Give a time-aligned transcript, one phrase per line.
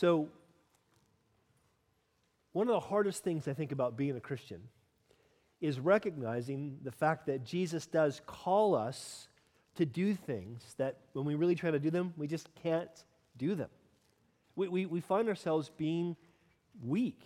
[0.00, 0.28] So,
[2.52, 4.62] one of the hardest things I think about being a Christian
[5.60, 9.28] is recognizing the fact that Jesus does call us
[9.74, 12.88] to do things that when we really try to do them, we just can't
[13.36, 13.68] do them.
[14.56, 16.16] We, we, we find ourselves being
[16.82, 17.20] weak.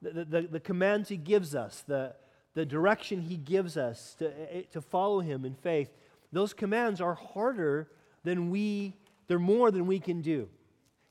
[0.00, 2.14] The, the, the commands he gives us, the,
[2.54, 5.90] the direction he gives us to, eh, to follow him in faith,
[6.32, 7.90] those commands are harder
[8.24, 8.94] than we,
[9.28, 10.48] they're more than we can do.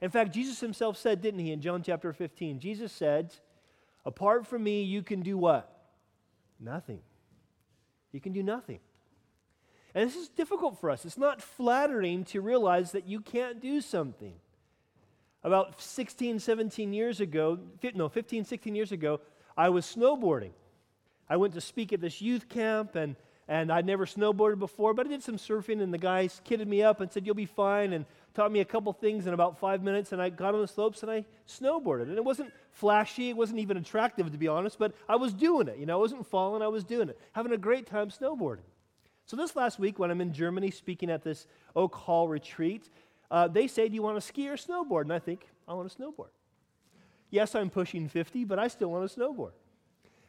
[0.01, 2.59] In fact, Jesus himself said, didn't he, in John chapter 15?
[2.59, 3.33] Jesus said,
[4.05, 5.69] Apart from me, you can do what?
[6.59, 7.01] Nothing.
[8.11, 8.79] You can do nothing.
[9.93, 11.05] And this is difficult for us.
[11.05, 14.33] It's not flattering to realize that you can't do something.
[15.43, 17.59] About 16, 17 years ago,
[17.93, 19.21] no, 15, 16 years ago,
[19.57, 20.51] I was snowboarding.
[21.29, 23.15] I went to speak at this youth camp, and,
[23.49, 26.83] and I'd never snowboarded before, but I did some surfing, and the guys kidded me
[26.83, 29.81] up and said, You'll be fine, and taught me a couple things in about five
[29.81, 32.03] minutes, and I got on the slopes and I snowboarded.
[32.03, 35.67] And it wasn't flashy, it wasn't even attractive, to be honest, but I was doing
[35.67, 35.79] it.
[35.79, 38.69] You know, I wasn't falling, I was doing it, having a great time snowboarding.
[39.25, 42.87] So, this last week, when I'm in Germany speaking at this Oak Hall retreat,
[43.31, 45.01] uh, they say, Do you want to ski or snowboard?
[45.01, 46.29] And I think, I want to snowboard.
[47.31, 49.51] Yes, I'm pushing 50, but I still want to snowboard.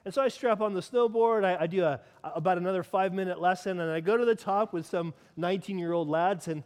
[0.04, 1.44] And so I strap on the snowboard.
[1.44, 4.72] I, I do a, about another five minute lesson, and I go to the top
[4.72, 6.62] with some 19 year old lads and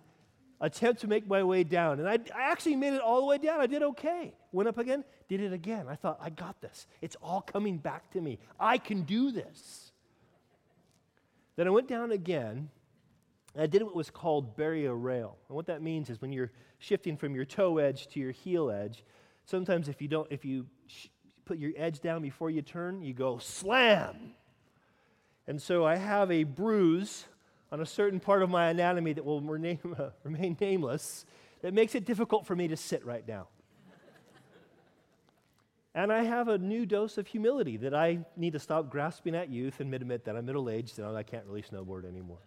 [0.60, 1.98] attempt to make my way down.
[1.98, 3.60] And I, I actually made it all the way down.
[3.60, 4.34] I did okay.
[4.52, 5.86] Went up again, did it again.
[5.88, 6.86] I thought, I got this.
[7.02, 8.38] It's all coming back to me.
[8.58, 9.92] I can do this.
[11.56, 12.70] Then I went down again.
[13.58, 15.36] I did what was called bury a rail.
[15.48, 18.70] And what that means is when you're shifting from your toe edge to your heel
[18.70, 19.04] edge,
[19.44, 21.06] sometimes if you don't, if you sh-
[21.44, 24.34] put your edge down before you turn, you go slam.
[25.46, 27.26] And so I have a bruise
[27.70, 31.26] on a certain part of my anatomy that will remain, nameless
[31.62, 33.48] that makes it difficult for me to sit right now.
[35.94, 39.48] and I have a new dose of humility that I need to stop grasping at
[39.50, 42.38] youth and admit that I'm middle aged and I can't really snowboard anymore.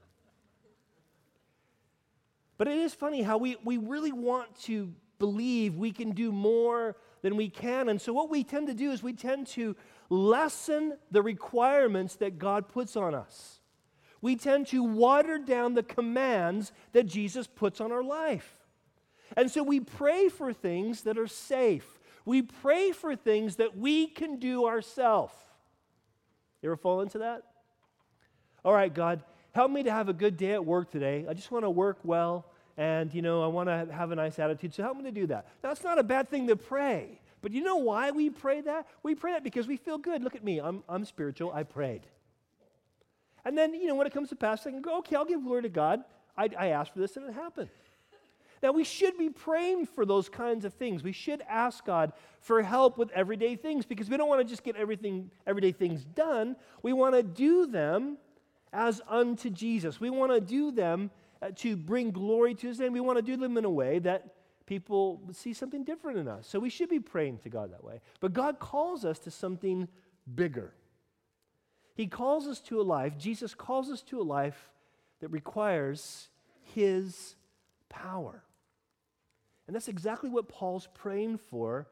[2.57, 6.95] But it is funny how we, we really want to believe we can do more
[7.27, 7.89] than we can.
[7.89, 9.75] And so, what we tend to do is we tend to
[10.09, 13.59] lessen the requirements that God puts on us.
[14.21, 18.49] We tend to water down the commands that Jesus puts on our life.
[19.35, 21.99] And so, we pray for things that are safe.
[22.23, 25.33] We pray for things that we can do ourselves.
[26.61, 27.43] You ever fall into that?
[28.63, 29.21] All right, God,
[29.51, 31.25] help me to have a good day at work today.
[31.27, 32.45] I just want to work well
[32.77, 34.73] and you know, I want to have a nice attitude.
[34.73, 35.47] So help me to do that.
[35.61, 37.19] That's not a bad thing to pray.
[37.41, 38.87] But you know why we pray that?
[39.03, 40.23] We pray that because we feel good.
[40.23, 40.59] Look at me.
[40.59, 41.51] I'm, I'm spiritual.
[41.53, 42.01] I prayed.
[43.45, 45.43] And then, you know, when it comes to pass, I can go, okay, I'll give
[45.43, 46.03] glory to God.
[46.37, 47.69] I, I asked for this and it happened.
[48.61, 51.03] Now, we should be praying for those kinds of things.
[51.03, 52.11] We should ask God
[52.41, 56.03] for help with everyday things because we don't want to just get everything, everyday things
[56.03, 56.55] done.
[56.81, 58.17] We want to do them
[58.73, 59.99] as unto Jesus.
[59.99, 61.11] We want to do them
[61.41, 62.93] uh, to bring glory to his name.
[62.93, 66.47] We want to do them in a way that people see something different in us.
[66.47, 68.01] So we should be praying to God that way.
[68.19, 69.87] But God calls us to something
[70.35, 70.73] bigger.
[71.95, 74.69] He calls us to a life, Jesus calls us to a life
[75.19, 76.29] that requires
[76.75, 77.35] his
[77.89, 78.43] power.
[79.65, 81.87] And that's exactly what Paul's praying for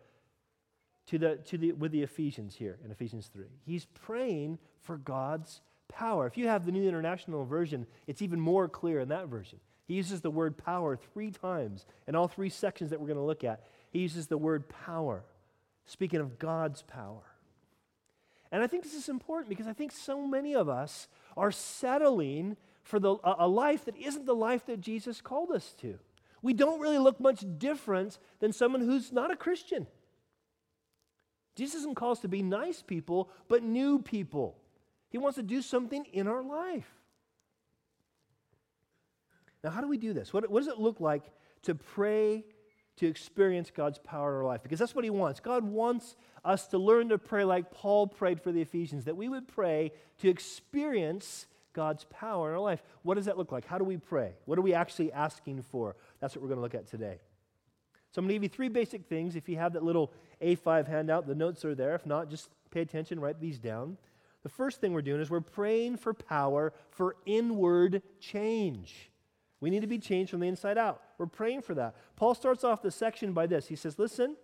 [1.08, 3.46] to the, to the, with the Ephesians here in Ephesians 3.
[3.66, 6.28] He's praying for God's power.
[6.28, 9.59] If you have the New International Version, it's even more clear in that version.
[9.88, 13.23] He uses the word power three times in all three sections that we're going to
[13.23, 13.63] look at.
[13.91, 15.23] He uses the word power,
[15.85, 17.23] speaking of God's power.
[18.51, 22.57] And I think this is important because I think so many of us are settling
[22.84, 25.97] for the, a, life that isn't the life that Jesus called us to.
[26.41, 29.88] We don't really look much different than someone who's not a Christian.
[31.56, 34.56] Jesus doesn't call us to be nice people, but new people.
[35.10, 36.90] He wants to do something in our life.
[39.64, 40.32] Now, how do we do this?
[40.34, 41.24] What, what does it look like
[41.64, 42.46] to pray
[42.98, 44.62] to experience God's power in our life?
[44.62, 45.40] Because that's what He wants.
[45.40, 49.28] God wants us to learn to pray like Paul prayed for the Ephesians, that we
[49.28, 52.82] would pray to experience God's power in our life.
[53.03, 53.66] What does that look like?
[53.66, 54.34] How do we pray?
[54.46, 55.96] What are we actually asking for?
[56.20, 57.20] That's what we're going to look at today.
[58.12, 59.35] So I'm going to give you three basic things.
[59.35, 61.96] If you have that little A5 handout, the notes are there.
[61.96, 63.97] If not, just pay attention, write these down.
[64.46, 69.09] The first thing we're doing is we're praying for power for inward change.
[69.59, 71.02] We need to be changed from the inside out.
[71.18, 71.96] We're praying for that.
[72.16, 73.66] Paul starts off the section by this.
[73.66, 74.36] He says, Listen,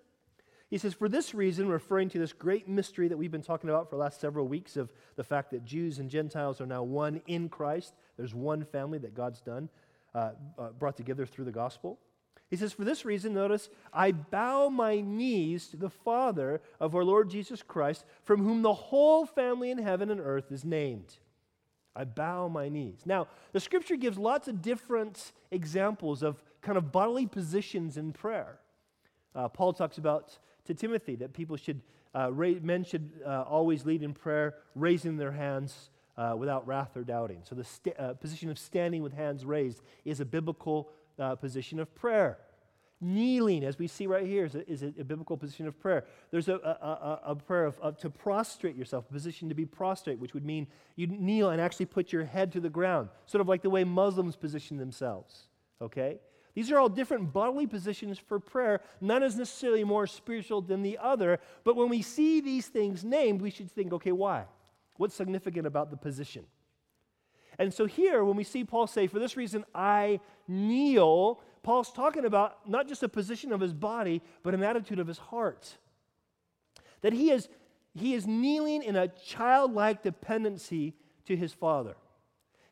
[0.71, 3.91] he says, for this reason, referring to this great mystery that we've been talking about
[3.91, 7.21] for the last several weeks of the fact that Jews and Gentiles are now one
[7.27, 7.93] in Christ.
[8.17, 9.69] There's one family that God's done,
[10.15, 11.99] uh, uh, brought together through the gospel.
[12.51, 17.05] He says, For this reason, notice, I bow my knees to the Father of our
[17.05, 21.15] Lord Jesus Christ, from whom the whole family in heaven and earth is named.
[21.95, 23.03] I bow my knees.
[23.05, 28.59] Now, the scripture gives lots of different examples of kind of bodily positions in prayer.
[29.33, 31.81] Uh, Paul talks about to Timothy that people should,
[32.13, 37.03] uh, men should uh, always lead in prayer, raising their hands uh, without wrath or
[37.03, 37.41] doubting.
[37.43, 40.89] So the sta- uh, position of standing with hands raised is a biblical
[41.21, 42.37] uh, position of prayer.
[43.03, 46.05] Kneeling, as we see right here, is a, is a, a biblical position of prayer.
[46.29, 50.19] There's a, a, a prayer of, of, to prostrate yourself, a position to be prostrate,
[50.19, 53.47] which would mean you kneel and actually put your head to the ground, sort of
[53.47, 55.47] like the way Muslims position themselves.
[55.81, 56.19] Okay?
[56.53, 58.81] These are all different bodily positions for prayer.
[58.99, 63.41] None is necessarily more spiritual than the other, but when we see these things named,
[63.41, 64.45] we should think, okay, why?
[64.97, 66.45] What's significant about the position?
[67.61, 72.25] And so here, when we see Paul say, For this reason I kneel, Paul's talking
[72.25, 75.77] about not just a position of his body, but an attitude of his heart.
[77.01, 77.49] That he is,
[77.93, 81.95] he is kneeling in a childlike dependency to his Father.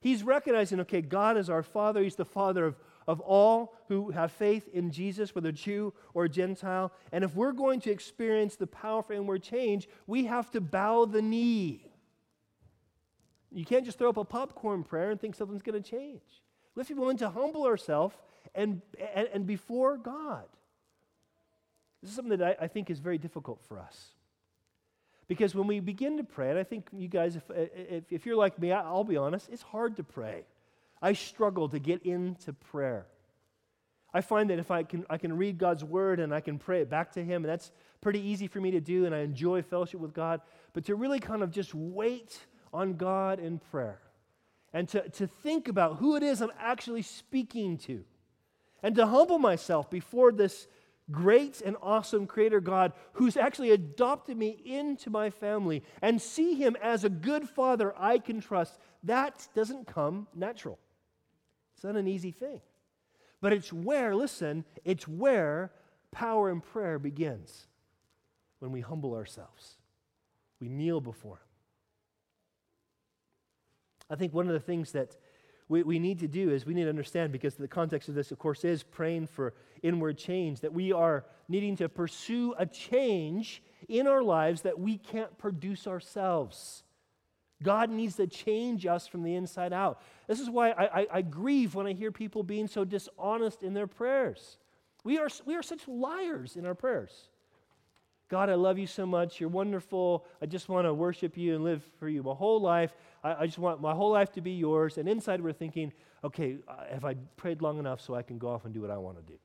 [0.01, 2.01] He's recognizing, okay, God is our Father.
[2.01, 2.75] He's the Father of,
[3.07, 6.91] of all who have faith in Jesus, whether Jew or Gentile.
[7.11, 11.21] And if we're going to experience the powerful inward change, we have to bow the
[11.21, 11.88] knee.
[13.51, 16.21] You can't just throw up a popcorn prayer and think something's going to change.
[16.77, 18.15] To be willing to humble ourselves
[18.55, 18.81] and,
[19.13, 20.45] and, and, before God.
[22.01, 24.11] This is something that I, I, think is very difficult for us.
[25.27, 28.37] Because when we begin to pray, and I think you guys, if, if, if you're
[28.37, 30.45] like me, I'll be honest, it's hard to pray.
[31.01, 33.07] I struggle to get into prayer.
[34.13, 36.81] I find that if I can, I can read God's word and I can pray
[36.81, 39.61] it back to Him, and that's pretty easy for me to do, and I enjoy
[39.61, 40.41] fellowship with God.
[40.73, 42.39] But to really kind of just wait
[42.73, 43.99] on God in prayer
[44.73, 48.03] and to, to think about who it is I'm actually speaking to
[48.83, 50.67] and to humble myself before this
[51.11, 56.77] great and awesome creator God who's actually adopted me into my family and see him
[56.81, 60.77] as a good father I can trust, that doesn't come natural.
[61.75, 62.61] It's not an easy thing.
[63.41, 65.71] But it's where, listen, it's where
[66.11, 67.67] power in prayer begins
[68.59, 69.77] when we humble ourselves.
[70.59, 71.48] We kneel before him.
[74.09, 75.15] I think one of the things that
[75.67, 78.31] we, we need to do is we need to understand, because the context of this,
[78.31, 79.53] of course, is praying for
[79.83, 84.97] inward change, that we are needing to pursue a change in our lives that we
[84.97, 86.83] can't produce ourselves.
[87.61, 90.01] God needs to change us from the inside out.
[90.27, 93.73] This is why I, I, I, grieve when I hear people being so dishonest in
[93.73, 94.57] their prayers.
[95.03, 97.11] We are, we are such liars in our prayers.
[98.29, 99.39] God, I love you so much.
[99.39, 100.25] You're wonderful.
[100.41, 102.93] I just want to worship you and live for you my whole life.
[103.23, 104.97] I, I just want my whole life to be yours.
[104.97, 105.91] And inside, we're thinking,
[106.23, 108.91] okay, uh, have I prayed long enough so I can go off and do what
[108.91, 109.37] I want to do?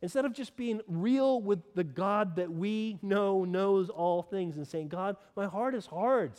[0.00, 4.66] Instead of just being real with the God that we know knows all things and
[4.66, 6.32] saying, God, my heart is hard.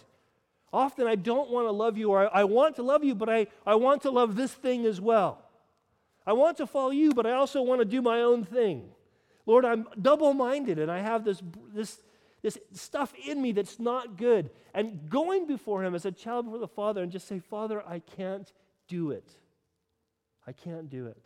[0.72, 3.28] Often I don't want to love you, or I, I want to love you, but
[3.28, 5.42] I, I want to love this thing as well.
[6.26, 8.90] I want to follow you, but I also want to do my own thing.
[9.46, 11.42] Lord, I'm double minded and I have this,
[11.74, 12.00] this,
[12.42, 14.50] this stuff in me that's not good.
[14.74, 18.00] And going before Him as a child before the Father and just say, Father, I
[18.00, 18.52] can't
[18.88, 19.30] do it.
[20.48, 21.18] I can't do it.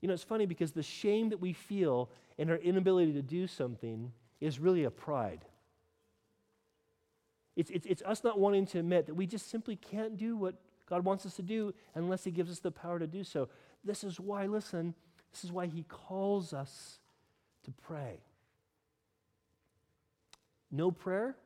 [0.00, 3.46] You know, it's funny because the shame that we feel in our inability to do
[3.46, 5.44] something is really a pride.
[7.54, 10.54] It's, it's, it's us not wanting to admit that we just simply can't do what
[10.88, 13.48] God wants us to do unless He gives us the power to do so.
[13.84, 14.94] This is why, listen,
[15.32, 16.98] this is why he calls us
[17.64, 18.20] to pray.
[20.72, 21.36] No prayer,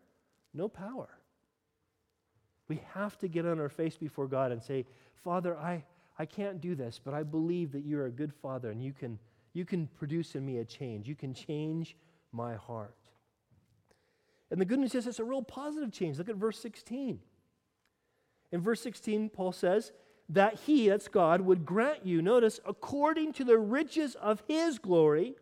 [0.55, 1.09] no power.
[2.69, 4.87] We have to get on our face before God and say,
[5.23, 5.85] Father, I,
[6.19, 9.19] I can't do this, but I believe that you're a good father and you can,
[9.53, 11.09] you can produce in me a change.
[11.09, 11.97] You can change
[12.33, 12.97] my heart.
[14.51, 16.19] And the good news is it's a real positive change.
[16.19, 17.21] Look at verse 16.
[18.53, 19.93] In verse 16, Paul says,
[20.29, 25.37] that he, that's God, would grant you, notice, according to the riches of his glory,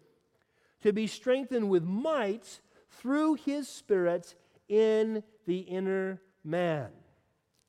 [0.82, 2.60] to be strengthened with might
[3.00, 4.34] through his Spirit
[4.68, 6.88] in the inner man.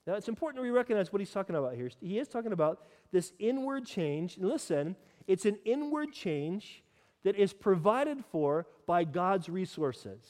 [0.08, 1.90] Now, it's important to recognize what he's talking about here.
[2.00, 4.38] He is talking about this inward change.
[4.38, 4.96] And listen,
[5.28, 6.84] it's an inward change
[7.24, 10.22] that is provided for by God's resources.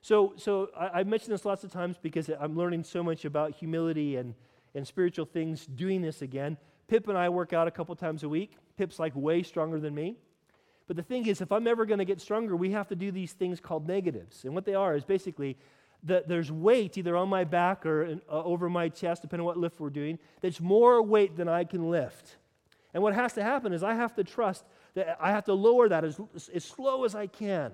[0.00, 3.56] So, so I, have mentioned this lots of times because I'm learning so much about
[3.56, 4.34] humility and
[4.74, 6.56] and spiritual things doing this again.
[6.86, 8.56] Pip and I work out a couple times a week.
[8.76, 10.16] Pip's like way stronger than me.
[10.88, 13.12] But the thing is, if I'm ever going to get stronger, we have to do
[13.12, 14.44] these things called negatives.
[14.44, 15.56] And what they are is basically
[16.04, 19.46] that there's weight either on my back or in, uh, over my chest, depending on
[19.46, 22.36] what lift we're doing, that's more weight than I can lift.
[22.94, 24.64] And what has to happen is I have to trust
[24.94, 26.18] that I have to lower that as,
[26.54, 27.72] as slow as I can.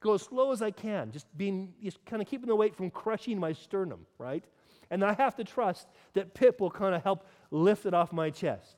[0.00, 2.90] Go as slow as I can, just being just kind of keeping the weight from
[2.90, 4.44] crushing my sternum, right?
[4.90, 8.30] And I have to trust that Pip will kind of help lift it off my
[8.30, 8.76] chest.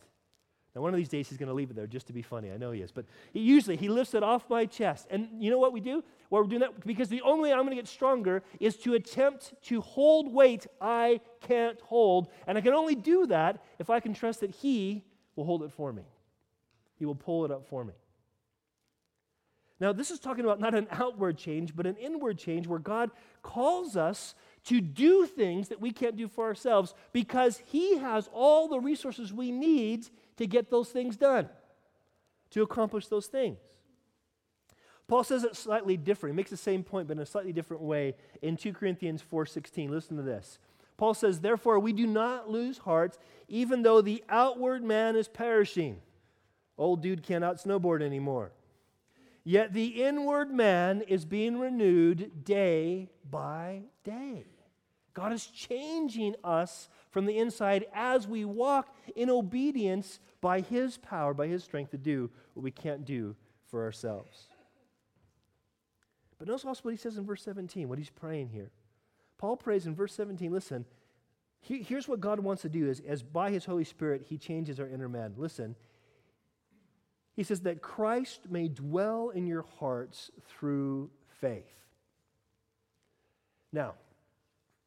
[0.75, 2.53] Now, one of these days he's going to leave it there just to be funny.
[2.53, 2.93] I know he is.
[2.93, 5.09] But he usually he lifts it off my chest.
[5.11, 6.05] And you know what we do?
[6.31, 8.95] Well, we're doing that because the only way I'm going to get stronger is to
[8.95, 12.29] attempt to hold weight I can't hold.
[12.47, 15.03] And I can only do that if I can trust that he
[15.35, 16.05] will hold it for me.
[16.97, 17.95] He will pull it up for me.
[19.81, 23.11] Now, this is talking about not an outward change, but an inward change where God
[23.43, 24.35] calls us
[24.65, 29.33] to do things that we can't do for ourselves because He has all the resources
[29.33, 30.07] we need
[30.41, 31.51] to get those things done,
[32.49, 33.59] to accomplish those things.
[35.07, 36.35] Paul says it slightly different.
[36.35, 39.91] He makes the same point, but in a slightly different way in 2 Corinthians 4:16.
[39.91, 40.59] Listen to this.
[40.97, 43.19] Paul says, Therefore, we do not lose hearts,
[43.49, 46.01] even though the outward man is perishing.
[46.79, 48.53] Old dude can't snowboard anymore.
[49.45, 54.47] Yet the inward man is being renewed day by day.
[55.13, 61.35] God is changing us from the inside as we walk in obedience by His power,
[61.35, 63.37] by His strength to do what we can't do
[63.71, 64.49] for ourselves.
[66.41, 68.71] But notice also what he says in verse 17, what he's praying here.
[69.37, 70.87] Paul prays in verse 17, listen,
[71.61, 74.81] he, here's what God wants to do is as by his Holy Spirit, he changes
[74.81, 75.35] our inner man.
[75.37, 75.77] Listen,
[77.37, 81.75] he says that Christ may dwell in your hearts through faith.
[83.71, 83.95] Now,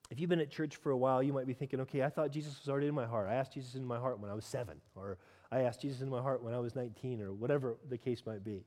[0.10, 2.32] if you've been at church for a while, you might be thinking, okay, I thought
[2.32, 3.30] Jesus was already in my heart.
[3.30, 5.20] I asked Jesus in my heart when I was seven, or
[5.54, 8.44] I asked Jesus in my heart when I was 19, or whatever the case might
[8.44, 8.64] be.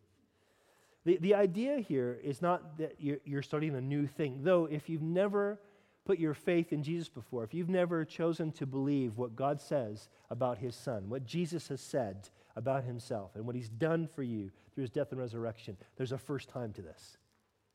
[1.04, 4.88] The, the idea here is not that you're, you're starting a new thing, though, if
[4.88, 5.58] you've never
[6.04, 10.08] put your faith in Jesus before, if you've never chosen to believe what God says
[10.30, 14.52] about his son, what Jesus has said about himself, and what he's done for you
[14.74, 17.18] through his death and resurrection, there's a first time to this.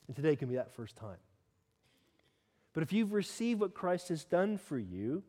[0.07, 1.17] And today can be that first time.
[2.73, 5.23] But if you've received what Christ has done for you,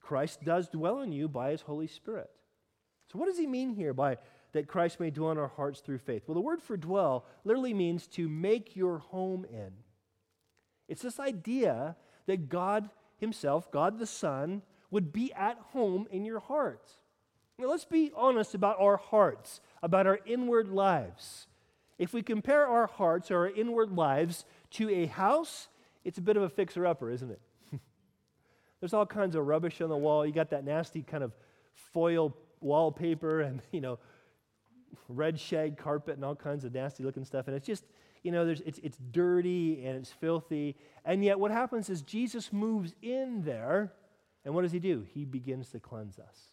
[0.00, 2.28] Christ does dwell in you by his Holy Spirit.
[3.12, 4.16] So, what does he mean here by
[4.52, 6.22] that Christ may dwell in our hearts through faith?
[6.26, 9.72] Well, the word for dwell literally means to make your home in.
[10.88, 12.88] It's this idea that God
[13.18, 16.88] Himself, God the Son, would be at home in your heart.
[17.58, 21.48] Now, let's be honest about our hearts, about our inward lives.
[21.98, 25.68] If we compare our hearts or our inward lives to a house,
[26.02, 27.40] it's a bit of a fixer upper, isn't it?
[28.80, 30.26] There's all kinds of rubbish on the wall.
[30.26, 31.32] You got that nasty kind of
[31.74, 33.98] foil wallpaper and, you know,
[35.08, 37.48] red shag carpet and all kinds of nasty looking stuff.
[37.48, 37.84] And it's just,
[38.22, 40.76] you know, there's, it's, it's dirty and it's filthy.
[41.04, 43.92] And yet, what happens is Jesus moves in there,
[44.44, 45.06] and what does he do?
[45.12, 46.52] He begins to cleanse us.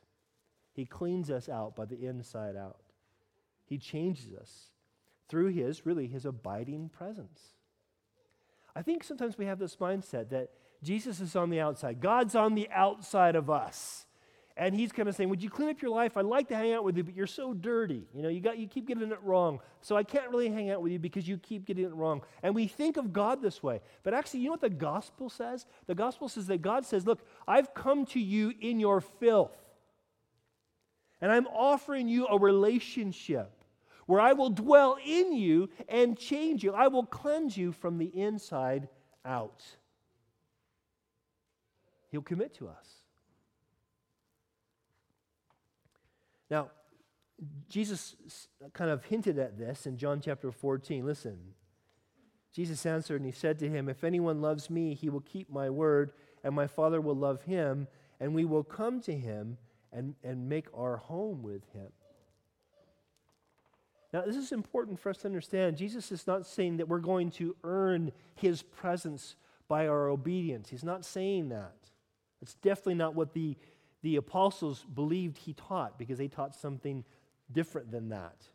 [0.74, 2.80] He cleans us out by the inside out.
[3.66, 4.70] He changes us
[5.28, 7.39] through his, really, his abiding presence.
[8.75, 10.50] I think sometimes we have this mindset that
[10.82, 14.06] Jesus is on the outside, God's on the outside of us
[14.60, 16.18] and he's kind of saying, Would you clean up your life?
[16.18, 18.06] I'd like to hang out with you, but you're so dirty.
[18.13, 19.62] You know, you, got, you keep getting it wrong.
[19.82, 22.22] So I can't really hang out with you because you keep getting it wrong.
[22.44, 23.80] And we think of God this way.
[24.04, 25.66] But actually, you know what the gospel says?
[25.88, 29.56] The gospel says that God says, Look, I've come to you in your filth.
[31.22, 33.51] And I'm offering you a relationship
[34.08, 36.74] where I will dwell in you and change you.
[36.74, 38.89] I will cleanse you from the inside
[39.24, 39.63] out.
[42.12, 42.99] He'll commit to us.
[46.50, 46.70] Now,
[47.70, 48.15] Jesus
[48.74, 51.06] kind of hinted at this in John chapter 14.
[51.06, 51.38] Listen.
[52.51, 55.70] Jesus answered and he said to him, If anyone loves me, he will keep my
[55.70, 56.12] word,
[56.44, 57.88] and my Father will love him,
[58.20, 59.58] and we will come to him
[59.94, 61.89] and, and make our home with him.
[64.12, 65.77] Now, this is important for us to understand.
[65.77, 69.36] Jesus is not saying that we're going to earn his presence
[69.68, 70.70] by our obedience.
[70.70, 71.75] He's not saying that.
[72.41, 73.56] It's definitely not what the
[74.01, 77.03] the apostles believed he taught because they taught something
[77.51, 78.48] different than that.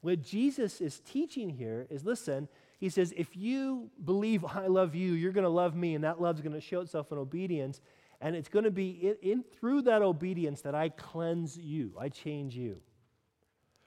[0.00, 5.12] What Jesus is teaching here is listen, he says, if you believe I love you,
[5.12, 7.80] you're going to love me, and that love's going to show itself in obedience.
[8.22, 12.08] And it's going to be in, in, through that obedience that I cleanse you, I
[12.08, 12.78] change you.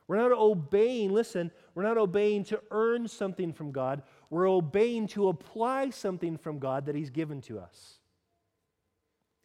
[0.08, 4.03] We're not obeying, listen, we're not obeying to earn something from God.
[4.29, 8.00] We're obeying to apply something from God that He's given to us.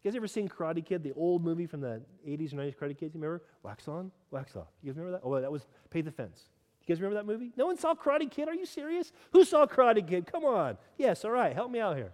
[0.03, 2.97] You guys ever seen Karate Kid, the old movie from the 80s or 90s Karate
[2.97, 3.15] Kid?
[3.15, 3.43] You remember?
[3.63, 4.69] Wax on, wax off.
[4.83, 5.27] You guys remember that?
[5.27, 6.45] Oh, that was Pay the Fence.
[6.87, 7.53] You guys remember that movie?
[7.57, 8.49] No one saw Karate Kid?
[8.49, 9.13] Are you serious?
[9.33, 10.31] Who saw Karate Kid?
[10.31, 10.79] Come on.
[10.97, 12.13] Yes, all right, help me out here.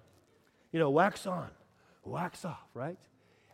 [0.72, 1.50] You know, wax on,
[2.04, 2.98] wax off, right?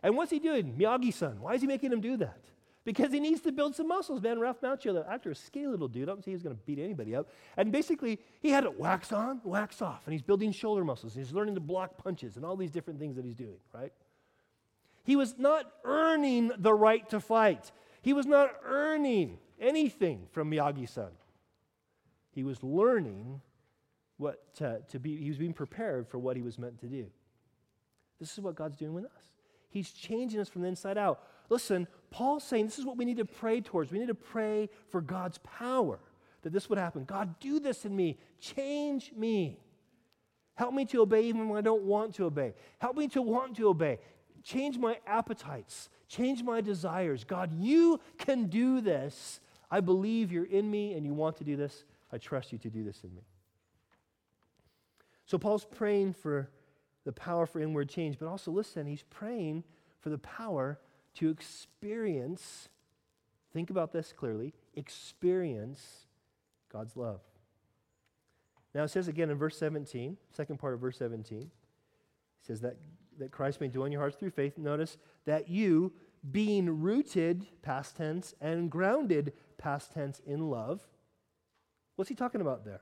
[0.01, 0.75] And what's he doing?
[0.79, 1.39] Miyagi san.
[1.41, 2.39] Why is he making him do that?
[2.83, 4.39] Because he needs to build some muscles, man.
[4.39, 6.09] Ralph Macchio, actor, a skinny little dude.
[6.09, 7.29] I don't see he's going to beat anybody up.
[7.55, 10.01] And basically, he had to wax on, wax off.
[10.05, 11.13] And he's building shoulder muscles.
[11.13, 13.93] He's learning to block punches and all these different things that he's doing, right?
[15.03, 17.71] He was not earning the right to fight.
[18.01, 21.09] He was not earning anything from Miyagi san.
[22.31, 23.41] He was learning
[24.17, 27.07] what to, to be, he was being prepared for what he was meant to do.
[28.19, 29.31] This is what God's doing with us.
[29.69, 31.23] He's changing us from the inside out.
[31.49, 33.91] Listen, Paul's saying this is what we need to pray towards.
[33.91, 35.99] We need to pray for God's power
[36.43, 37.03] that this would happen.
[37.05, 38.19] God, do this in me.
[38.39, 39.59] Change me.
[40.55, 42.53] Help me to obey even when I don't want to obey.
[42.79, 43.99] Help me to want to obey.
[44.43, 45.89] Change my appetites.
[46.07, 47.23] Change my desires.
[47.23, 49.39] God, you can do this.
[49.69, 51.85] I believe you're in me and you want to do this.
[52.11, 53.21] I trust you to do this in me.
[55.25, 56.49] So Paul's praying for
[57.05, 59.63] the power for inward change, but also listen, he's praying
[59.99, 60.79] for the power
[61.15, 62.69] to experience,
[63.53, 66.05] think about this clearly, experience
[66.71, 67.21] God's love.
[68.73, 71.49] Now it says again in verse 17, second part of verse 17, it
[72.41, 72.77] says that,
[73.21, 74.57] that Christ may dwell in your hearts through faith.
[74.57, 75.93] Notice that you,
[76.31, 80.81] being rooted, past tense, and grounded, past tense, in love.
[81.95, 82.81] What's he talking about there?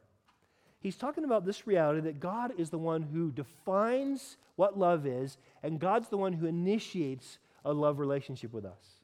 [0.79, 5.37] He's talking about this reality that God is the one who defines what love is,
[5.61, 9.01] and God's the one who initiates a love relationship with us.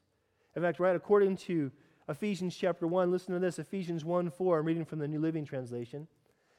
[0.54, 1.70] In fact, right, according to
[2.08, 5.44] Ephesians chapter 1, listen to this Ephesians 1 4, I'm reading from the New Living
[5.44, 6.08] Translation.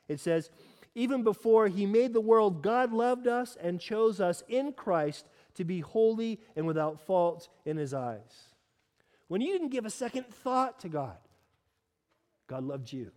[0.08, 0.52] It says,
[0.98, 5.64] Even before he made the world, God loved us and chose us in Christ to
[5.64, 8.50] be holy and without fault in his eyes.
[9.28, 11.18] When you didn't give a second thought to God,
[12.48, 13.12] God loved you.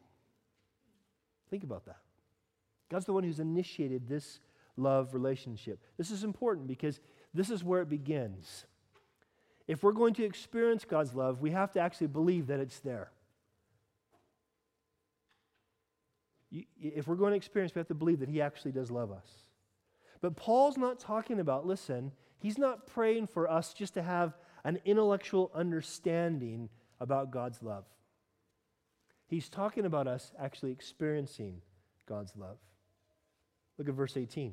[1.49, 1.97] Think about that.
[2.91, 4.41] God's the one who's initiated this
[4.77, 5.81] love relationship.
[5.97, 7.01] This is important because
[7.33, 8.67] this is where it begins.
[9.67, 13.11] If we're going to experience God's love, we have to actually believe that it's there.
[16.51, 19.27] If we're going to experience, we have to believe that He actually does love us.
[20.21, 24.79] But Paul's not talking about, listen, he's not praying for us just to have an
[24.85, 26.69] intellectual understanding
[27.01, 27.85] about God's love.
[29.27, 31.63] He's talking about us actually experiencing
[32.07, 32.59] God's love.
[33.79, 34.53] Look at verse 18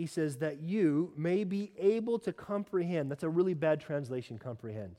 [0.00, 3.10] he says that you may be able to comprehend.
[3.10, 4.96] That's a really bad translation, comprehend.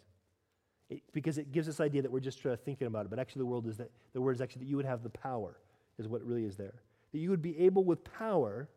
[0.92, 3.40] It, because it gives this idea that we're just uh, thinking about it, but actually
[3.40, 5.58] the word is that the word is actually that you would have the power,
[5.98, 6.82] is what really is there.
[7.14, 8.68] That you would be able with power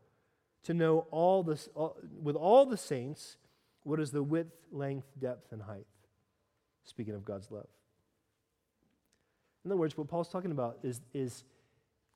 [0.62, 3.36] to know all this all, with all the saints
[3.82, 5.86] what is the width, length, depth, and height.
[6.84, 7.66] Speaking of God's love.
[9.64, 11.44] In other words, what Paul's talking about is, is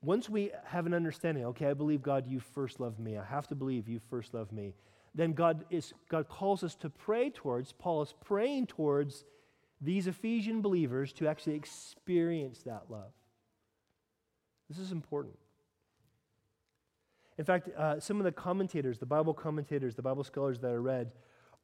[0.02, 3.16] once we have an understanding, okay, I believe God, you first loved me.
[3.16, 4.74] I have to believe you first loved me.
[5.14, 9.24] Then God is God calls us to pray towards, Paul is praying towards
[9.80, 13.12] these Ephesian believers to actually experience that love.
[14.68, 15.36] This is important.
[17.38, 20.74] In fact, uh, some of the commentators, the Bible commentators, the Bible scholars that I
[20.74, 21.12] read,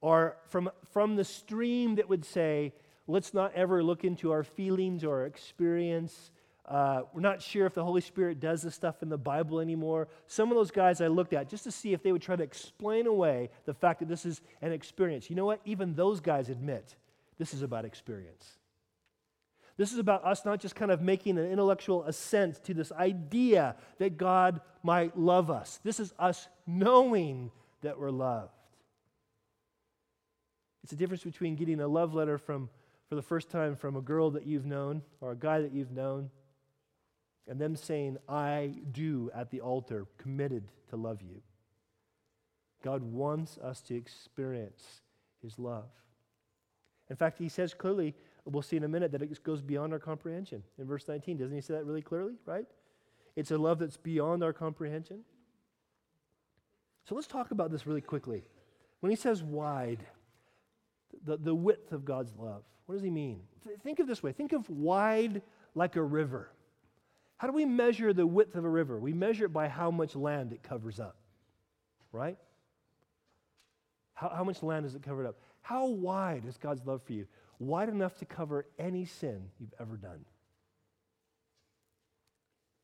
[0.02, 2.72] are from, from the stream that would say,
[3.06, 6.30] let's not ever look into our feelings or our experience
[6.66, 10.08] uh, we're not sure if the Holy Spirit does this stuff in the Bible anymore.
[10.26, 12.42] Some of those guys I looked at just to see if they would try to
[12.42, 15.28] explain away the fact that this is an experience.
[15.28, 15.60] You know what?
[15.66, 16.96] Even those guys admit
[17.38, 18.58] this is about experience.
[19.76, 23.74] This is about us not just kind of making an intellectual assent to this idea
[23.98, 25.80] that God might love us.
[25.82, 27.50] This is us knowing
[27.82, 28.52] that we're loved.
[30.84, 32.68] It's a difference between getting a love letter from,
[33.08, 35.90] for the first time from a girl that you've known or a guy that you've
[35.90, 36.30] known
[37.48, 41.42] and them saying, I do at the altar, committed to love you.
[42.82, 45.00] God wants us to experience
[45.42, 45.90] his love.
[47.10, 48.14] In fact, he says clearly,
[48.44, 50.62] we'll see in a minute, that it goes beyond our comprehension.
[50.78, 52.66] In verse 19, doesn't he say that really clearly, right?
[53.36, 55.20] It's a love that's beyond our comprehension.
[57.08, 58.44] So let's talk about this really quickly.
[59.00, 60.00] When he says wide,
[61.24, 63.40] the, the width of God's love, what does he mean?
[63.64, 65.42] Th- think of this way think of wide
[65.74, 66.50] like a river.
[67.36, 68.98] How do we measure the width of a river?
[68.98, 71.16] We measure it by how much land it covers up,
[72.12, 72.38] right?
[74.14, 75.36] How, how much land is it covered up?
[75.64, 77.26] How wide is God's love for you?
[77.58, 80.26] Wide enough to cover any sin you've ever done.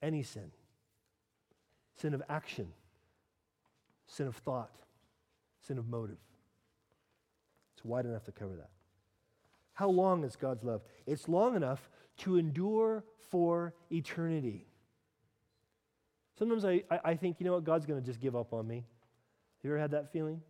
[0.02, 0.50] Any sin.
[1.96, 2.68] Sin of action,
[4.06, 4.74] sin of thought,
[5.60, 6.16] sin of motive.
[7.74, 8.70] It's wide enough to cover that.
[9.74, 10.80] How long is God's love?
[11.06, 14.64] It's long enough to endure for eternity.
[16.38, 18.76] Sometimes I, I, think, you know what, God's going to just give up on me.
[18.76, 18.84] Have
[19.64, 20.40] you ever had that feeling?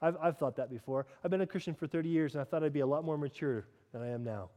[0.00, 1.06] I've, I've thought that before.
[1.24, 3.18] I've been a Christian for 30 years, and I thought I'd be a lot more
[3.18, 4.50] mature than I am now.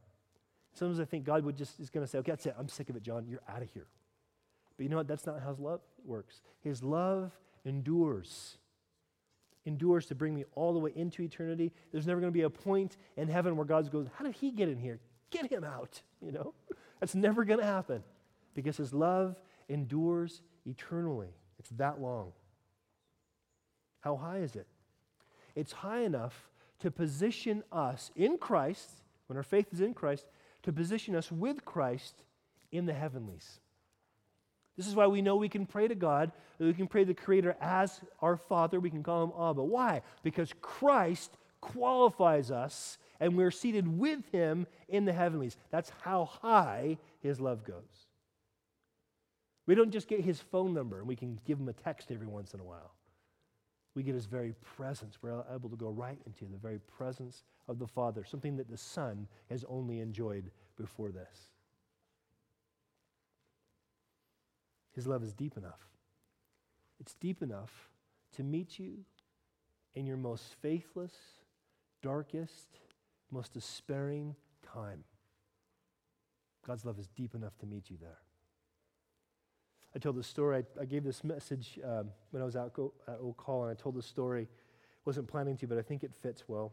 [0.74, 2.54] Sometimes I think God would just is going to say, okay, that's it.
[2.58, 3.26] I'm sick of it, John.
[3.28, 3.86] You're out of here.
[4.76, 5.08] But you know what?
[5.08, 6.40] That's not how his love works.
[6.60, 7.32] His love
[7.64, 8.56] endures.
[9.66, 11.72] Endures to bring me all the way into eternity.
[11.92, 14.50] There's never going to be a point in heaven where God goes, How did he
[14.50, 14.98] get in here?
[15.30, 16.00] Get him out.
[16.20, 16.54] You know?
[17.00, 18.04] That's never going to happen
[18.54, 19.36] because his love
[19.68, 21.34] endures eternally.
[21.58, 22.32] It's that long.
[24.00, 24.66] How high is it?
[25.54, 26.48] It's high enough
[26.80, 28.90] to position us in Christ,
[29.26, 30.26] when our faith is in Christ,
[30.64, 32.14] to position us with Christ
[32.70, 33.60] in the heavenlies.
[34.76, 37.14] This is why we know we can pray to God, we can pray to the
[37.14, 39.62] Creator as our Father, we can call him Abba.
[39.62, 40.02] Why?
[40.22, 45.56] Because Christ qualifies us and we're seated with him in the heavenlies.
[45.70, 48.06] That's how high his love goes.
[49.66, 52.26] We don't just get his phone number and we can give him a text every
[52.26, 52.92] once in a while.
[53.94, 55.18] We get his very presence.
[55.20, 58.76] We're able to go right into the very presence of the Father, something that the
[58.76, 61.50] Son has only enjoyed before this.
[64.94, 65.88] His love is deep enough.
[67.00, 67.90] It's deep enough
[68.36, 69.04] to meet you
[69.94, 71.12] in your most faithless,
[72.02, 72.78] darkest,
[73.30, 75.04] most despairing time.
[76.66, 78.18] God's love is deep enough to meet you there.
[79.94, 82.92] I told the story, I, I gave this message um, when I was out go,
[83.06, 84.48] at Oak Hall, and I told the story.
[85.04, 86.72] Wasn't planning to, but I think it fits well.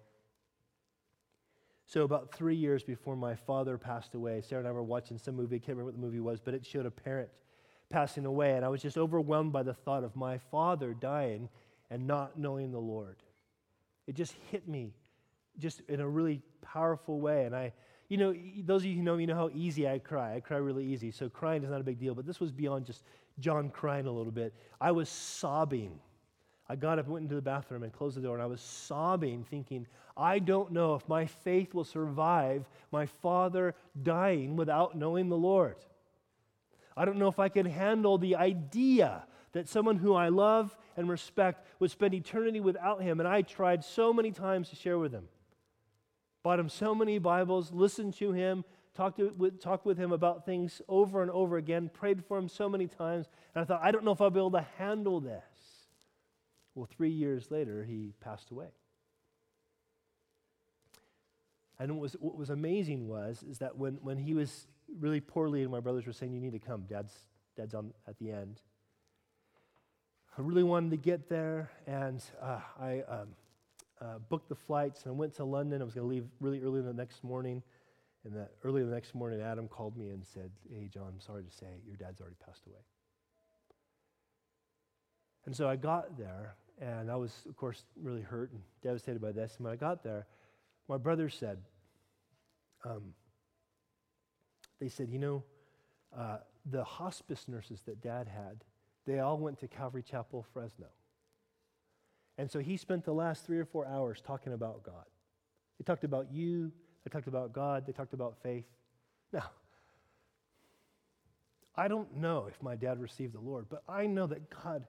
[1.88, 5.36] So, about three years before my father passed away, Sarah and I were watching some
[5.36, 5.56] movie.
[5.56, 7.30] I can't remember what the movie was, but it showed a parent
[7.90, 8.54] passing away.
[8.54, 11.50] And I was just overwhelmed by the thought of my father dying
[11.90, 13.18] and not knowing the Lord.
[14.06, 14.94] It just hit me
[15.58, 17.46] just in a really powerful way.
[17.46, 17.74] And I,
[18.10, 18.34] you know,
[18.66, 20.36] those of you who know me know how easy I cry.
[20.36, 21.12] I cry really easy.
[21.12, 22.16] So crying is not a big deal.
[22.16, 23.04] But this was beyond just
[23.40, 24.54] John crying a little bit.
[24.82, 26.00] I was sobbing.
[26.68, 29.44] I got up went into the bathroom and closed the door, and I was sobbing,
[29.44, 35.38] thinking, I don't know if my faith will survive my father dying without knowing the
[35.38, 35.78] Lord.
[36.96, 41.10] I don't know if I can handle the idea that someone who I love and
[41.10, 43.20] respect would spend eternity without him.
[43.20, 45.28] And I tried so many times to share with him.
[46.44, 48.64] Bought him so many Bibles, listened to him,
[48.96, 52.48] talked, to, with, talked with him about things over and over again, prayed for him
[52.48, 53.28] so many times.
[53.54, 55.44] And I thought, I don't know if I'll be able to handle this.
[56.76, 58.68] Well, three years later, he passed away.
[61.78, 64.68] And what was, what was amazing was is that when, when he was
[65.00, 66.84] really poorly, and my brothers were saying, You need to come.
[66.90, 67.14] Dad's,
[67.56, 68.60] dad's on at the end.
[70.38, 73.30] I really wanted to get there, and uh, I um,
[74.02, 75.82] uh, booked the flights and I went to London.
[75.82, 77.62] I was going to leave really early the next morning.
[78.26, 81.44] And that early the next morning, Adam called me and said, Hey, John, I'm sorry
[81.44, 82.82] to say, your dad's already passed away.
[85.46, 89.32] And so I got there, and I was, of course, really hurt and devastated by
[89.32, 89.56] this.
[89.58, 90.28] And when I got there,
[90.88, 91.60] my brother said,
[92.84, 93.14] um,
[94.80, 95.44] they said, you know,
[96.16, 98.64] uh, the hospice nurses that dad had,
[99.06, 100.88] they all went to Calvary Chapel, Fresno.
[102.40, 105.04] And so he spent the last three or four hours talking about God.
[105.78, 106.72] They talked about you,
[107.04, 108.64] they talked about God, they talked about faith.
[109.34, 109.44] Now,
[111.76, 114.86] I don't know if my dad received the Lord, but I know that God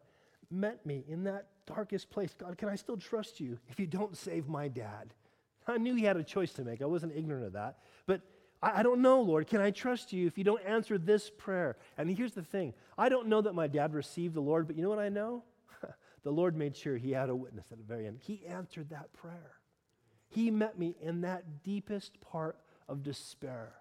[0.49, 2.33] met me in that darkest place.
[2.39, 5.13] God, can I still trust you if you don't save my dad?
[5.67, 6.81] I knew he had a choice to make.
[6.81, 7.79] I wasn't ignorant of that.
[8.07, 8.21] But
[8.63, 9.49] I, I don't know, Lord.
[9.49, 11.77] Can I trust you if you don't answer this prayer?
[11.99, 14.83] And here's the thing I don't know that my dad received the Lord, but you
[14.85, 15.43] know what I know?
[16.23, 18.19] The Lord made sure he had a witness at the very end.
[18.21, 19.53] He answered that prayer.
[20.29, 22.57] He met me in that deepest part
[22.89, 23.73] of despair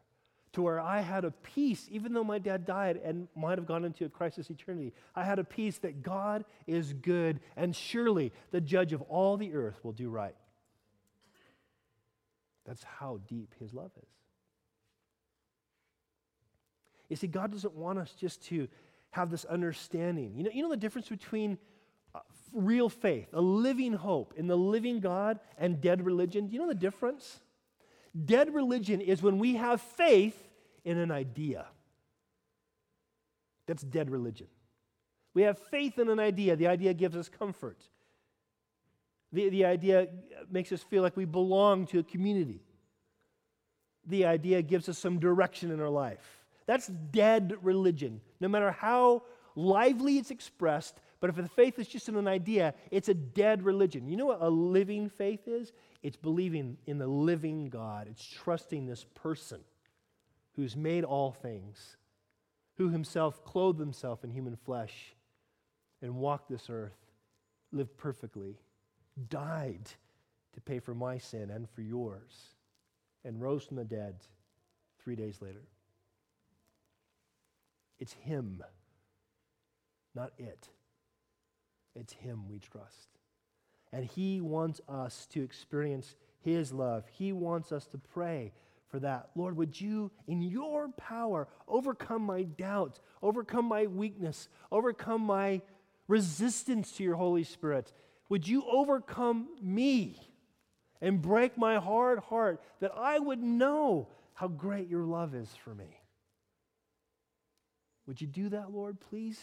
[0.53, 3.85] to where I had a peace, even though my dad died and might have gone
[3.85, 4.93] into a Christless eternity.
[5.15, 9.53] I had a peace that God is good and surely the judge of all the
[9.53, 10.35] earth will do right.
[12.65, 14.09] That's how deep his love is.
[17.09, 18.67] You see, God doesn't want us just to
[19.11, 20.33] have this understanding.
[20.35, 21.57] You know, you know the difference between
[22.53, 26.47] real faith, a living hope in the living God, and dead religion?
[26.47, 27.39] Do you know the difference?
[28.25, 30.37] Dead religion is when we have faith
[30.83, 31.65] in an idea.
[33.67, 34.47] That's dead religion.
[35.33, 36.55] We have faith in an idea.
[36.55, 37.77] The idea gives us comfort.
[39.31, 40.07] The, the idea
[40.49, 42.61] makes us feel like we belong to a community.
[44.07, 46.39] The idea gives us some direction in our life.
[46.65, 48.21] That's dead religion.
[48.39, 49.23] No matter how
[49.55, 54.07] lively it's expressed, But if the faith is just an idea, it's a dead religion.
[54.07, 55.73] You know what a living faith is?
[56.01, 59.59] It's believing in the living God, it's trusting this person
[60.55, 61.97] who's made all things,
[62.77, 65.13] who himself clothed himself in human flesh
[66.01, 66.95] and walked this earth,
[67.71, 68.57] lived perfectly,
[69.29, 69.89] died
[70.53, 72.55] to pay for my sin and for yours,
[73.25, 74.15] and rose from the dead
[75.03, 75.63] three days later.
[77.99, 78.63] It's Him,
[80.15, 80.69] not it.
[81.95, 83.09] It's Him we trust.
[83.91, 87.05] And He wants us to experience His love.
[87.11, 88.53] He wants us to pray
[88.89, 89.29] for that.
[89.35, 95.61] Lord, would you, in your power, overcome my doubt, overcome my weakness, overcome my
[96.07, 97.93] resistance to your Holy Spirit?
[98.29, 100.19] Would you overcome me
[101.01, 105.73] and break my hard heart that I would know how great your love is for
[105.73, 106.01] me?
[108.07, 109.39] Would you do that, Lord, please?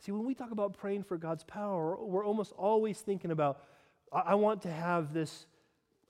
[0.00, 3.62] See, when we talk about praying for God's power, we're almost always thinking about,
[4.10, 5.46] I, want to have this,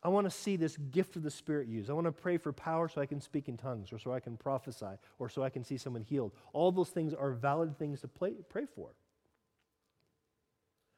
[0.02, 1.90] I want to see this gift of the Spirit used.
[1.90, 4.20] I want to pray for power so I can speak in tongues, or so I
[4.20, 6.32] can prophesy, or so I can see someone healed.
[6.52, 8.90] All those things are valid things to play, pray for.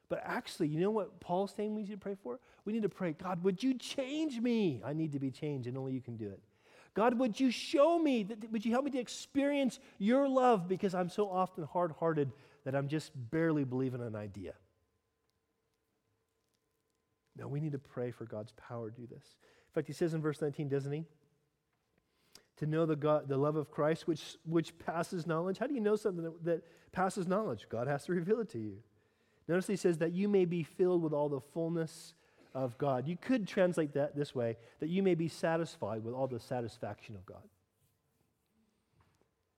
[0.07, 2.39] But actually, you know what Paul's saying we need to pray for?
[2.63, 4.83] We need to pray, God, would you change me?
[4.85, 6.39] I need to be changed, and only you can do it.
[6.93, 10.93] God, would you show me, that, would you help me to experience your love because
[10.93, 12.31] I'm so often hard hearted
[12.65, 14.53] that I'm just barely believing an idea?
[17.37, 19.23] No, we need to pray for God's power to do this.
[19.23, 21.05] In fact, he says in verse 19, doesn't he?
[22.57, 25.57] To know the, God, the love of Christ, which, which passes knowledge.
[25.57, 27.67] How do you know something that, that passes knowledge?
[27.69, 28.77] God has to reveal it to you.
[29.47, 32.13] Notice he says that you may be filled with all the fullness
[32.53, 33.07] of God.
[33.07, 37.15] You could translate that this way that you may be satisfied with all the satisfaction
[37.15, 37.43] of God.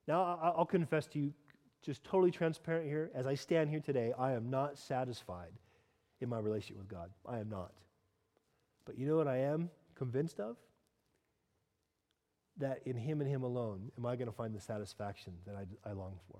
[0.08, 1.34] Now, I'll confess to you,
[1.86, 5.52] just totally transparent here, as I stand here today, I am not satisfied
[6.20, 7.10] in my relationship with God.
[7.28, 7.72] I am not.
[8.86, 10.58] But you know what I am convinced of?
[12.58, 15.90] That in Him and Him alone am I going to find the satisfaction that I,
[15.90, 16.40] I long for.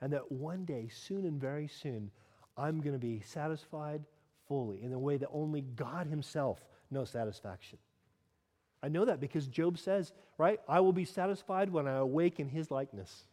[0.00, 2.10] And that one day, soon and very soon,
[2.56, 4.02] I'm going to be satisfied
[4.46, 7.78] fully in a way that only God Himself knows satisfaction.
[8.82, 12.48] I know that because Job says, right, I will be satisfied when I awake in
[12.48, 13.24] His likeness.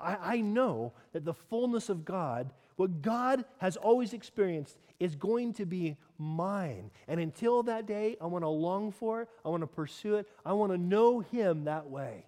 [0.00, 5.52] I, I know that the fullness of God, what God has always experienced, is going
[5.54, 6.90] to be mine.
[7.06, 9.28] And until that day, I want to long for it.
[9.44, 10.28] I want to pursue it.
[10.44, 12.26] I want to know Him that way.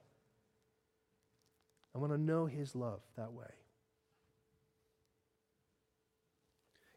[1.95, 3.47] I want to know His love that way.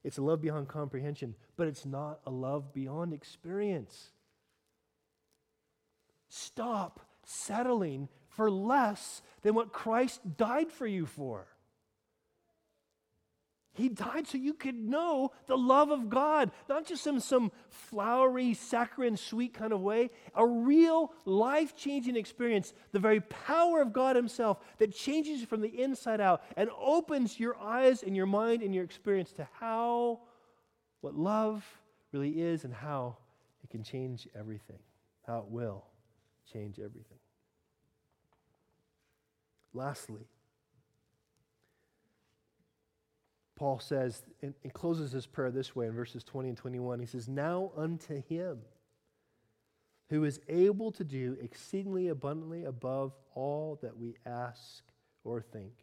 [0.03, 4.11] It's a love beyond comprehension, but it's not a love beyond experience.
[6.27, 11.47] Stop settling for less than what Christ died for you for.
[13.73, 18.53] He died so you could know the love of God, not just in some flowery,
[18.53, 24.17] saccharine, sweet kind of way, a real life changing experience, the very power of God
[24.17, 28.61] Himself that changes you from the inside out and opens your eyes and your mind
[28.61, 30.19] and your experience to how,
[30.99, 31.65] what love
[32.11, 33.15] really is and how
[33.63, 34.79] it can change everything,
[35.25, 35.85] how it will
[36.51, 37.20] change everything.
[39.73, 40.27] Lastly,
[43.55, 46.99] Paul says, and, closes his prayer this way in verses 20 and 21.
[46.99, 48.61] He says, Now unto him
[50.09, 54.83] who is able to do exceedingly abundantly above all that we ask
[55.23, 55.73] or think.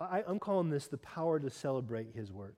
[0.00, 2.56] I, am calling this the power to celebrate his work.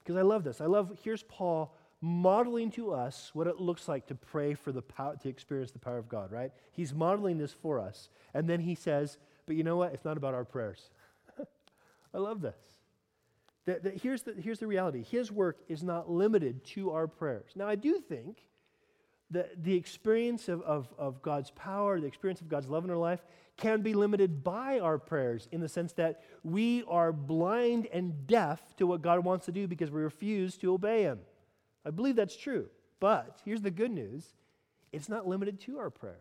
[0.00, 0.60] Because I love this.
[0.60, 1.74] I love, here's Paul
[2.06, 5.78] modeling to us what it looks like to pray for the power, to experience the
[5.78, 6.52] power of God, right?
[6.70, 8.08] He's modeling this for us.
[8.32, 9.92] And then he says, but you know what?
[9.92, 10.90] It's not about our prayers.
[12.14, 12.56] I love this.
[13.64, 17.50] That, that here's, the, here's the reality His work is not limited to our prayers.
[17.56, 18.38] Now, I do think
[19.32, 22.96] that the experience of, of, of God's power, the experience of God's love in our
[22.96, 23.24] life,
[23.56, 28.60] can be limited by our prayers in the sense that we are blind and deaf
[28.76, 31.18] to what God wants to do because we refuse to obey Him.
[31.86, 32.66] I believe that's true.
[32.98, 34.24] But here's the good news
[34.92, 36.16] it's not limited to our prayers.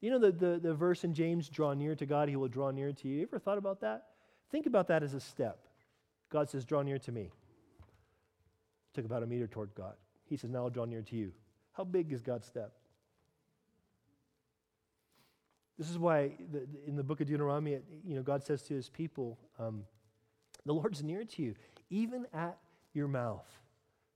[0.00, 2.70] You know the, the, the verse in James, draw near to God, he will draw
[2.70, 3.16] near to you.
[3.16, 4.06] You ever thought about that?
[4.50, 5.58] Think about that as a step.
[6.30, 7.30] God says, Draw near to me.
[8.94, 9.94] Took about a meter toward God.
[10.26, 11.32] He says, Now I'll draw near to you.
[11.72, 12.72] How big is God's step?
[15.78, 18.74] This is why the, in the book of Deuteronomy, it, you know, God says to
[18.74, 19.84] his people, um,
[20.66, 21.54] The Lord's near to you,
[21.90, 22.58] even at
[22.94, 23.46] your mouth.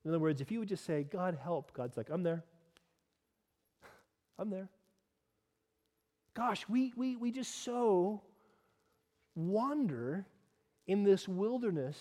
[0.05, 2.43] In other words, if you would just say, God help, God's like, I'm there.
[4.39, 4.69] I'm there.
[6.35, 8.23] Gosh, we, we, we just so
[9.35, 10.27] wander
[10.87, 11.99] in this wilderness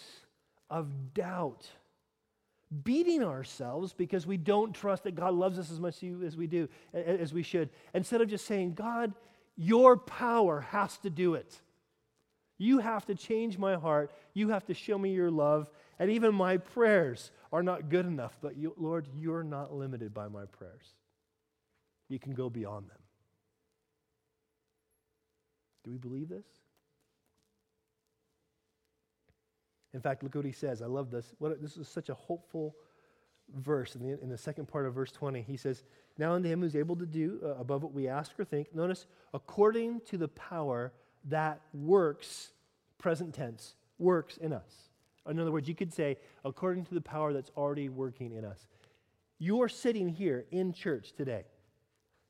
[0.70, 1.68] of doubt,
[2.84, 6.70] beating ourselves because we don't trust that God loves us as much as we do,
[6.94, 9.14] as we should, instead of just saying, God,
[9.58, 11.62] your power has to do it.
[12.58, 14.12] You have to change my heart.
[14.34, 15.70] You have to show me your love.
[16.00, 18.38] And even my prayers are not good enough.
[18.42, 20.96] But you, Lord, you're not limited by my prayers.
[22.10, 22.98] You can go beyond them.
[25.84, 26.46] Do we believe this?
[29.94, 30.82] In fact, look what he says.
[30.82, 31.34] I love this.
[31.40, 32.76] What, this is such a hopeful
[33.56, 33.96] verse.
[33.96, 35.84] In the, in the second part of verse 20, he says,
[36.18, 39.06] Now unto him who's able to do uh, above what we ask or think, notice,
[39.34, 40.94] according to the power
[41.26, 42.52] that works,
[42.98, 44.91] present tense, works in us.
[45.30, 48.68] In other words, you could say, according to the power that's already working in us.
[49.38, 51.46] You're sitting here in church today.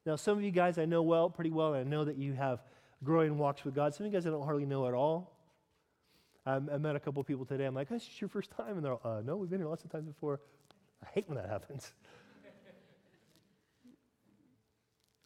[0.06, 2.34] Now, some of you guys I know well, pretty well, and I know that you
[2.34, 2.62] have
[3.04, 3.94] growing walks with God.
[3.94, 5.38] Some of you guys I don't hardly know at all.
[6.46, 7.66] Um, I met a couple of people today.
[7.66, 8.78] I'm like, this is your first time.
[8.78, 10.40] And they're uh, no, we've been here lots of times before.
[11.04, 11.92] I hate when that happens.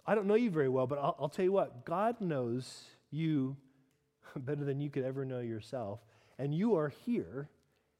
[0.06, 3.56] I don't know you very well, but I'll, I'll tell you what God knows you
[4.36, 5.99] better than you could ever know yourself.
[6.38, 7.49] And you are here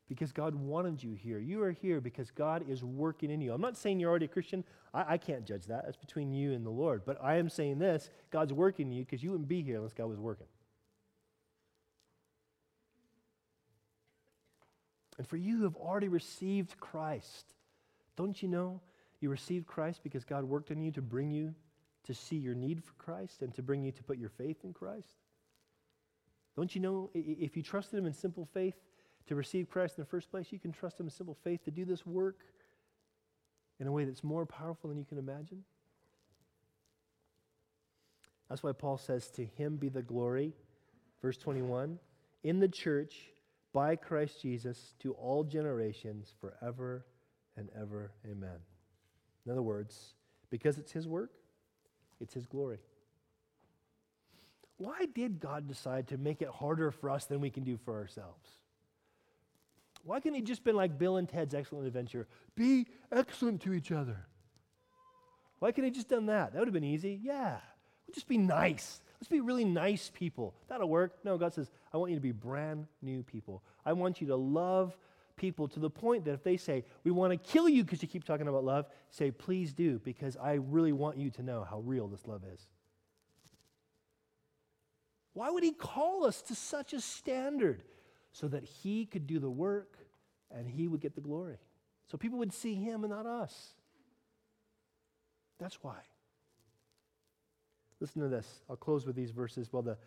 [0.08, 1.40] because God wanted you here.
[1.40, 3.54] You are here because God is working in you.
[3.54, 4.64] I'm not saying you're already a Christian.
[4.94, 5.86] I, I can't judge that.
[5.86, 7.04] That's between you and the Lord.
[7.06, 9.94] But I am saying this God's working in you because you wouldn't be here unless
[9.94, 10.48] God was working.
[15.18, 17.54] And for you who have already received Christ,
[18.16, 18.82] don't you know
[19.22, 21.56] you received Christ because God worked in you to bring you
[22.04, 24.74] to see your need for Christ and to bring you to put your faith in
[24.74, 25.16] Christ?
[26.56, 28.76] Don't you know if you trusted Him in simple faith
[29.28, 31.72] to receive Christ in the first place, you can trust Him in simple faith to
[31.72, 32.38] do this work
[33.80, 35.64] in a way that's more powerful than you can imagine?
[38.50, 40.54] That's why Paul says, To Him be the glory,
[41.22, 42.00] verse 21,
[42.44, 43.16] in the church
[43.74, 47.06] by Christ Jesus to all generations forever
[47.58, 48.12] and ever.
[48.30, 48.60] Amen.
[49.46, 50.14] In other words,
[50.50, 51.32] because it's His work,
[52.22, 52.80] it's His glory.
[54.78, 57.96] Why did God decide to make it harder for us than we can do for
[57.96, 58.50] ourselves?
[60.06, 62.28] Why couldn't He just been like Bill and Ted's Excellent Adventure?
[62.56, 64.28] Be excellent to each other.
[65.60, 66.54] Why couldn't He just done that?
[66.54, 67.20] That would have been easy.
[67.22, 67.58] Yeah.
[68.08, 69.02] We'll just be nice.
[69.20, 70.54] Let's be really nice people.
[70.68, 71.18] That'll work.
[71.24, 73.64] No, God says, I want you to be brand new people.
[73.84, 74.96] I want you to love
[75.38, 78.08] people to the point that if they say, We want to kill you because you
[78.08, 81.80] keep talking about love, say, Please do, because I really want you to know how
[81.80, 82.68] real this love is.
[85.34, 87.82] Why would He call us to such a standard?
[88.36, 89.98] So that He could do the work
[90.54, 91.58] and He would get the glory.
[92.12, 93.70] So people would see Him and not us.
[95.58, 96.00] That's why.
[98.02, 98.46] Listen to this.
[98.70, 99.98] I'll close with these verses while the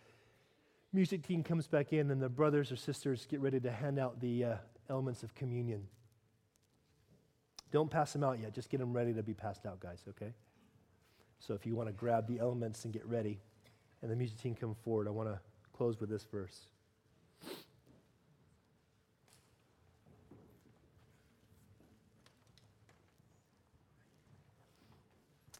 [0.92, 4.20] music team comes back in and the brothers or sisters get ready to hand out
[4.20, 4.54] the uh,
[4.90, 5.86] elements of communion.
[7.72, 8.52] Don't pass them out yet.
[8.54, 10.34] Just get them ready to be passed out, guys, okay?
[11.38, 13.40] So if you want to grab the elements and get ready,
[14.02, 15.40] and the music team come forward, I want to
[15.72, 16.60] close with this verse.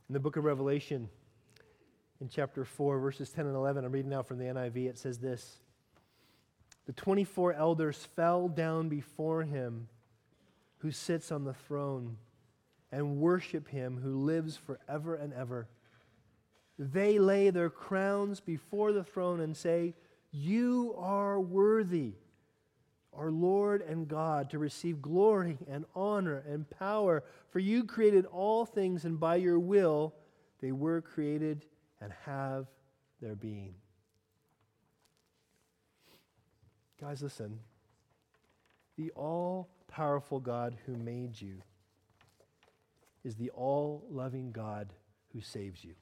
[0.09, 1.11] In the book of Revelation,
[2.23, 3.85] in chapter 4, verses 10 and 11.
[3.85, 4.89] I'm reading now from the NIV.
[4.89, 5.59] It says this
[6.87, 9.89] The 24 elders fell down before him
[10.79, 12.17] who sits on the throne
[12.91, 15.69] and worship him who lives forever and ever.
[16.79, 19.95] They lay their crowns before the throne and say,
[20.31, 22.15] You are worthy,
[23.17, 28.65] our Lord and God, to receive glory and honor and power, for you created all
[28.65, 30.15] things, and by your will
[30.61, 31.65] they were created
[32.01, 32.67] and have
[33.21, 33.75] their being.
[37.01, 37.61] Guys, listen.
[38.97, 41.63] The all powerful God who made you
[43.25, 44.93] is the all loving God
[45.33, 45.95] who saves you.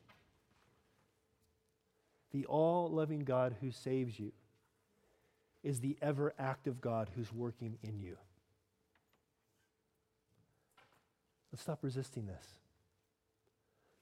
[2.32, 4.32] The all loving God who saves you
[5.66, 8.16] is the ever active God who's working in you.
[11.52, 12.46] Let's stop resisting this.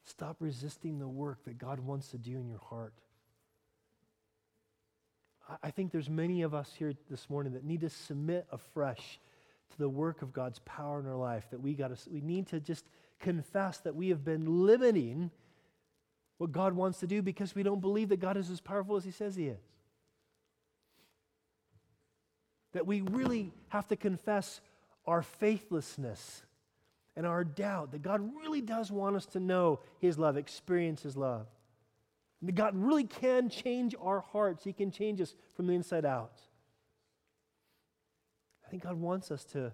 [0.05, 2.93] Stop resisting the work that God wants to do in your heart.
[5.63, 9.19] I think there's many of us here this morning that need to submit afresh
[9.71, 11.47] to the work of God's power in our life.
[11.51, 12.85] That we got to, we need to just
[13.21, 15.31] confess that we have been limiting
[16.37, 19.05] what God wants to do because we don't believe that God is as powerful as
[19.05, 19.61] He says He is.
[22.75, 24.61] That we really have to confess
[25.07, 26.43] our faithlessness
[27.17, 31.17] and our doubt that God really does want us to know His love, experience His
[31.17, 31.47] love.
[32.41, 36.41] And God really can change our hearts, He can change us from the inside out.
[38.67, 39.73] I think God wants us to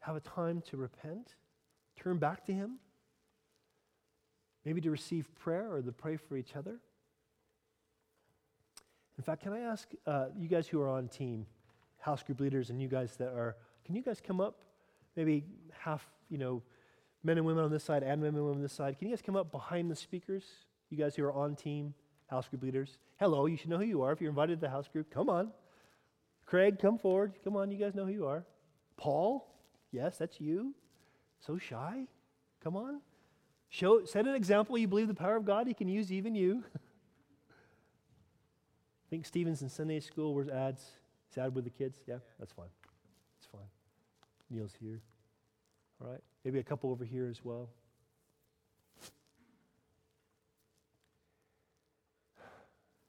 [0.00, 1.34] have a time to repent,
[1.96, 2.78] turn back to Him,
[4.64, 6.78] maybe to receive prayer or to pray for each other.
[9.16, 11.46] In fact, can I ask uh, you guys who are on team,
[12.00, 14.62] house group leaders, and you guys that are, can you guys come up?
[15.16, 15.44] Maybe
[15.78, 16.62] half, you know,
[17.22, 18.98] men and women on this side and women and women on this side.
[18.98, 20.44] Can you guys come up behind the speakers?
[20.88, 21.94] You guys who are on team,
[22.26, 22.98] house group leaders.
[23.18, 24.12] Hello, you should know who you are.
[24.12, 25.50] If you're invited to the house group, come on.
[26.46, 27.34] Craig, come forward.
[27.44, 28.44] Come on, you guys know who you are.
[28.96, 29.46] Paul,
[29.92, 30.74] yes, that's you.
[31.38, 32.06] So shy.
[32.62, 33.00] Come on.
[33.68, 34.76] Show, set an example.
[34.76, 36.64] You believe the power of God, He can use even you.
[36.74, 36.78] I
[39.10, 40.34] think Stephen's in Sunday school.
[40.34, 40.84] Where's ads?
[41.30, 41.98] Is ad with the kids?
[42.06, 42.66] Yeah, that's fine.
[43.38, 43.68] That's fine.
[44.50, 45.00] Neil's here.
[46.02, 46.20] All right.
[46.44, 47.68] Maybe a couple over here as well.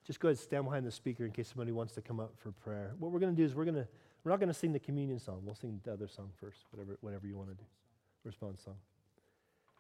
[0.06, 2.34] Just go ahead and stand behind the speaker in case somebody wants to come up
[2.38, 2.94] for prayer.
[3.00, 3.88] What we're going to do is we're going to
[4.24, 5.42] we're not going to sing the communion song.
[5.44, 7.64] We'll sing the other song first, whatever whatever you want to do.
[8.24, 8.76] Response song.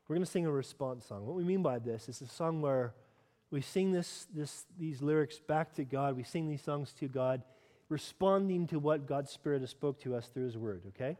[0.07, 1.25] We're going to sing a response song.
[1.25, 2.93] What we mean by this is a song where
[3.51, 6.15] we sing this, this, these lyrics back to God.
[6.15, 7.43] We sing these songs to God,
[7.91, 11.17] responding to what God's Spirit has spoke to us through His Word, okay?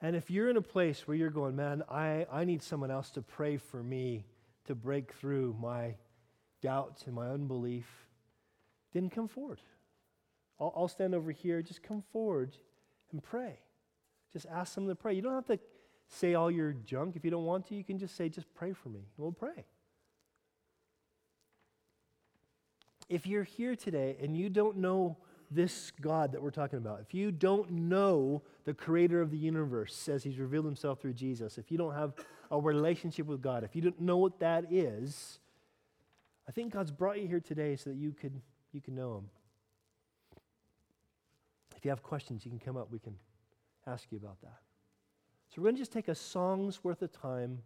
[0.00, 3.10] And if you're in a place where you're going, man, I, I need someone else
[3.10, 4.24] to pray for me
[4.64, 5.94] to break through my
[6.62, 7.86] doubt and my unbelief,
[8.92, 9.60] then come forward.
[10.58, 11.60] I'll, I'll stand over here.
[11.60, 12.56] Just come forward
[13.12, 13.58] and pray.
[14.32, 15.14] Just ask someone to pray.
[15.14, 15.58] You don't have to
[16.08, 17.14] say all your junk.
[17.14, 19.00] If you don't want to, you can just say, just pray for me.
[19.18, 19.66] We'll pray.
[23.08, 25.16] If you're here today and you don't know
[25.50, 30.08] this God that we're talking about, if you don't know the creator of the universe
[30.08, 32.14] as he's revealed himself through Jesus, if you don't have
[32.50, 35.38] a relationship with God, if you don't know what that is,
[36.48, 38.40] I think God's brought you here today so that you could
[38.72, 39.30] you can know him.
[41.76, 42.90] If you have questions, you can come up.
[42.90, 43.16] We can
[43.86, 44.58] ask you about that.
[45.48, 47.62] So we're going to just take a song's worth of time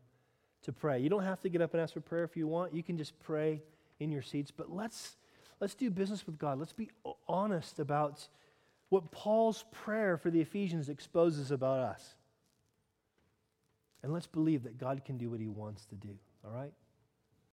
[0.62, 1.00] to pray.
[1.00, 2.74] You don't have to get up and ask for prayer if you want.
[2.74, 3.62] You can just pray
[3.98, 4.50] in your seats.
[4.50, 5.16] But let's
[5.60, 6.58] let's do business with God.
[6.58, 6.90] Let's be
[7.28, 8.26] honest about
[8.88, 12.14] what Paul's prayer for the Ephesians exposes about us.
[14.02, 16.18] And let's believe that God can do what he wants to do.
[16.44, 16.72] All right?